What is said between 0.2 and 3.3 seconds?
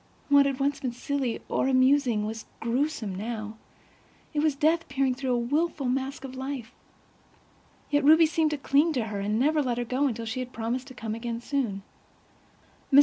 What had once been silly or amusing was gruesome,